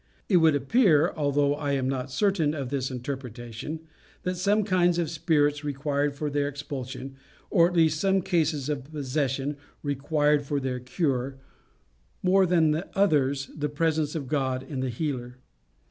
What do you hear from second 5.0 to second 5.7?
spirits